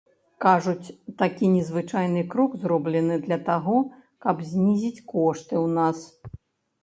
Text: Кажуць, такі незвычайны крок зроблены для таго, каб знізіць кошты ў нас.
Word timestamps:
Кажуць, 0.43 0.93
такі 1.21 1.49
незвычайны 1.55 2.23
крок 2.31 2.55
зроблены 2.63 3.19
для 3.27 3.37
таго, 3.49 3.77
каб 4.27 4.41
знізіць 4.53 5.03
кошты 5.15 5.55
ў 5.65 5.77
нас. 5.77 5.99